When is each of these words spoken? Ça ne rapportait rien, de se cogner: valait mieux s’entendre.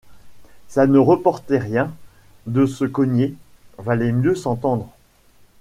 Ça 0.67 0.87
ne 0.87 0.97
rapportait 0.97 1.59
rien, 1.59 1.93
de 2.47 2.65
se 2.65 2.85
cogner: 2.85 3.35
valait 3.77 4.11
mieux 4.11 4.33
s’entendre. 4.33 4.91